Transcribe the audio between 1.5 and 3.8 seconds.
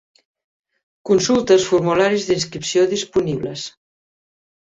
els formularis d'inscripció disponibles.